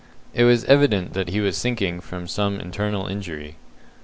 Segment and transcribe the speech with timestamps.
[0.33, 3.57] It was evident that he was sinking from some internal injury.